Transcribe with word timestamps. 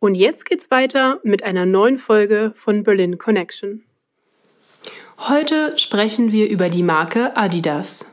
Und 0.00 0.14
jetzt 0.14 0.44
geht's 0.44 0.70
weiter 0.70 1.20
mit 1.22 1.42
einer 1.42 1.66
neuen 1.66 1.98
Folge 1.98 2.52
von 2.56 2.82
Berlin 2.84 3.18
Connection. 3.18 3.82
Heute 5.18 5.78
sprechen 5.78 6.32
wir 6.32 6.50
über 6.50 6.68
die 6.68 6.82
Marke 6.82 7.36
Adidas. 7.36 8.04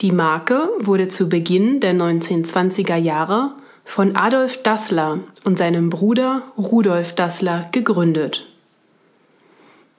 Die 0.00 0.12
Marke 0.12 0.68
wurde 0.78 1.08
zu 1.08 1.28
Beginn 1.28 1.80
der 1.80 1.92
1920er 1.92 2.96
Jahre 2.96 3.54
von 3.84 4.16
Adolf 4.16 4.62
Dassler 4.62 5.20
und 5.44 5.58
seinem 5.58 5.90
Bruder 5.90 6.42
Rudolf 6.56 7.14
Dassler 7.14 7.68
gegründet. 7.72 8.46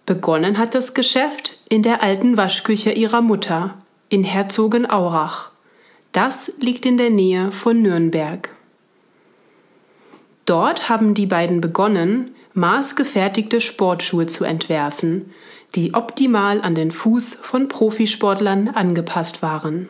Begonnen 0.06 0.58
hat 0.58 0.74
das 0.74 0.94
Geschäft 0.94 1.60
in 1.70 1.84
der 1.84 2.02
alten 2.02 2.36
Waschküche 2.36 2.92
ihrer 2.92 3.22
Mutter 3.22 3.76
in 4.10 4.24
Herzogenaurach. 4.24 5.52
Das 6.12 6.52
liegt 6.60 6.86
in 6.86 6.98
der 6.98 7.12
Nähe 7.12 7.52
von 7.52 7.82
Nürnberg. 7.82 8.50
Dort 10.50 10.90
haben 10.90 11.14
die 11.14 11.28
beiden 11.28 11.62
begonnen, 11.62 12.32
maßgefertigte 12.56 13.62
Sportschuhe 13.62 14.26
zu 14.26 14.46
entwerfen, 14.46 15.32
die 15.76 15.94
optimal 15.94 16.60
an 16.62 16.74
den 16.74 16.92
Fuß 16.92 17.38
von 17.44 17.68
Profisportlern 17.68 18.70
angepasst 18.70 19.44
waren. 19.44 19.90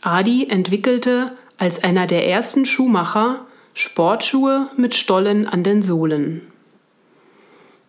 Adi 0.00 0.48
entwickelte 0.48 1.32
als 1.58 1.84
einer 1.84 2.06
der 2.06 2.26
ersten 2.26 2.64
Schuhmacher 2.64 3.44
Sportschuhe 3.74 4.70
mit 4.78 4.94
Stollen 4.94 5.46
an 5.46 5.62
den 5.62 5.82
Sohlen. 5.82 6.40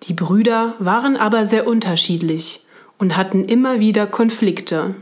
Die 0.03 0.13
Brüder 0.13 0.73
waren 0.79 1.15
aber 1.15 1.45
sehr 1.45 1.65
unterschiedlich 1.65 2.65
und 2.97 3.15
hatten 3.15 3.45
immer 3.45 3.79
wieder 3.79 4.05
Konflikte. 4.05 4.95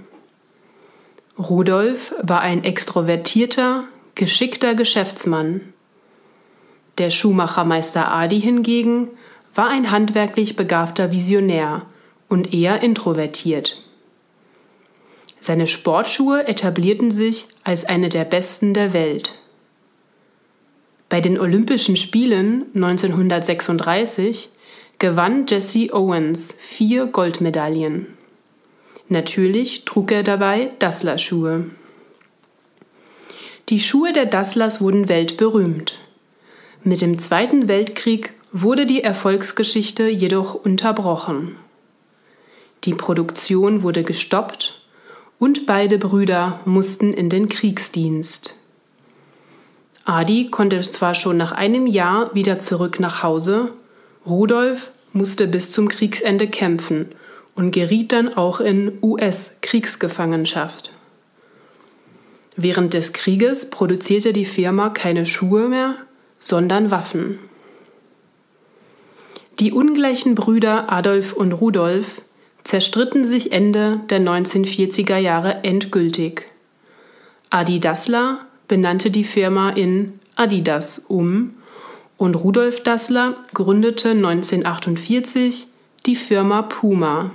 Rudolf 1.40 2.14
war 2.22 2.42
ein 2.42 2.64
extrovertierter, 2.64 3.86
geschickter 4.14 4.76
Geschäftsmann. 4.76 5.73
Der 6.98 7.10
Schuhmachermeister 7.10 8.12
Adi 8.12 8.40
hingegen 8.40 9.10
war 9.56 9.70
ein 9.70 9.92
handwerklich 9.92 10.56
begabter 10.56 11.12
Visionär 11.12 11.84
und 12.30 12.54
eher 12.54 12.82
introvertiert. 12.82 13.82
Seine 15.42 15.68
Sportschuhe 15.68 16.48
etablierten 16.48 17.12
sich 17.12 17.48
als 17.64 17.84
eine 17.86 18.10
der 18.10 18.26
besten 18.26 18.74
der 18.74 18.94
Welt. 18.94 19.34
Bei 21.10 21.20
den 21.20 21.40
Olympischen 21.40 21.96
Spielen 21.96 22.66
1936 22.74 24.50
gewann 25.00 25.46
Jesse 25.48 25.94
Owens 25.94 26.54
vier 26.70 27.08
Goldmedaillen. 27.08 28.08
Natürlich 29.10 29.84
trug 29.86 30.12
er 30.12 30.24
dabei 30.24 30.70
Dassler-Schuhe. 30.80 31.66
Die 33.70 33.80
Schuhe 33.80 34.14
der 34.14 34.26
Dasslers 34.26 34.82
wurden 34.82 35.10
weltberühmt. 35.10 36.00
Mit 36.86 37.02
dem 37.02 37.18
Zweiten 37.18 37.70
Weltkrieg 37.70 38.34
wurde 38.52 38.86
die 38.86 39.02
Erfolgsgeschichte 39.02 40.10
jedoch 40.10 40.54
unterbrochen. 40.54 41.56
Die 42.84 42.94
Produktion 42.94 43.84
wurde 43.84 44.04
gestoppt 44.04 44.82
und 45.40 45.66
beide 45.66 45.98
Brüder 45.98 46.60
mussten 46.66 47.14
in 47.14 47.30
den 47.30 47.48
Kriegsdienst. 47.48 48.56
Adi 50.04 50.50
konnte 50.50 50.82
zwar 50.82 51.16
schon 51.16 51.38
nach 51.38 51.54
einem 51.54 51.88
Jahr 51.88 52.36
wieder 52.36 52.60
zurück 52.60 53.00
nach 53.00 53.24
Hause, 53.24 53.72
Rudolf 54.26 54.92
musste 55.14 55.48
bis 55.48 55.72
zum 55.72 55.88
Kriegsende 55.88 56.50
kämpfen 56.50 57.08
und 57.56 57.72
geriet 57.72 58.12
dann 58.12 58.34
auch 58.36 58.60
in 58.60 58.98
US-Kriegsgefangenschaft. 59.02 60.92
Während 62.58 62.94
des 62.94 63.14
Krieges 63.14 63.70
produzierte 63.70 64.34
die 64.34 64.46
Firma 64.46 64.90
keine 64.90 65.26
Schuhe 65.26 65.70
mehr, 65.70 65.96
sondern 66.44 66.92
Waffen. 66.92 67.40
Die 69.60 69.72
ungleichen 69.72 70.36
Brüder 70.36 70.92
Adolf 70.92 71.34
und 71.34 71.54
Rudolf 71.54 72.22
zerstritten 72.64 73.26
sich 73.26 73.52
Ende 73.52 74.02
der 74.10 74.20
1940er 74.20 75.18
Jahre 75.18 75.64
endgültig. 75.64 76.48
Adi 77.50 77.80
Dassler 77.80 78.40
benannte 78.68 79.12
die 79.12 79.24
Firma 79.24 79.70
in 79.70 80.20
Adidas 80.36 81.02
um 81.08 81.54
und 82.18 82.36
Rudolf 82.36 82.82
Dassler 82.84 83.36
gründete 83.54 84.12
1948 84.12 85.68
die 86.06 86.16
Firma 86.16 86.64
Puma. 86.64 87.32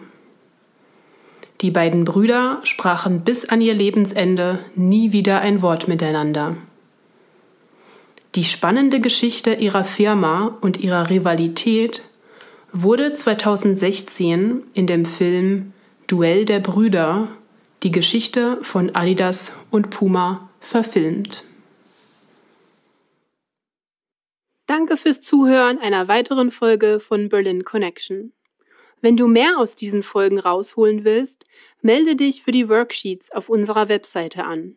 Die 1.61 1.71
beiden 1.71 2.05
Brüder 2.05 2.61
sprachen 2.63 3.23
bis 3.23 3.45
an 3.45 3.61
ihr 3.61 3.75
Lebensende 3.75 4.61
nie 4.75 5.13
wieder 5.13 5.41
ein 5.41 5.63
Wort 5.63 5.89
miteinander. 5.89 6.57
Die 8.34 8.44
spannende 8.44 9.00
Geschichte 9.00 9.55
ihrer 9.55 9.84
Firma 9.84 10.59
und 10.61 10.78
ihrer 10.78 11.09
Rivalität 11.09 12.03
wurde 12.72 13.15
2016 13.15 14.62
in 14.75 14.87
dem 14.87 15.06
Film 15.06 15.72
Duell 16.06 16.44
der 16.44 16.61
Brüder 16.61 17.28
die 17.83 17.91
Geschichte 17.91 18.59
von 18.62 18.94
Adidas 18.94 19.53
und 19.71 19.91
Puma 19.91 20.49
verfilmt. 20.61 21.44
Danke 24.66 24.97
fürs 24.97 25.22
Zuhören 25.22 25.78
einer 25.78 26.09
weiteren 26.09 26.50
Folge 26.50 27.00
von 27.00 27.28
Berlin 27.28 27.65
Connection. 27.65 28.33
Wenn 29.00 29.16
du 29.16 29.28
mehr 29.28 29.59
aus 29.59 29.77
diesen 29.77 30.03
Folgen 30.03 30.39
rausholen 30.39 31.05
willst, 31.05 31.45
melde 31.81 32.16
dich 32.16 32.43
für 32.43 32.53
die 32.53 32.69
Worksheets 32.69 33.31
auf 33.31 33.49
unserer 33.49 33.89
Webseite 33.89 34.45
an. 34.45 34.77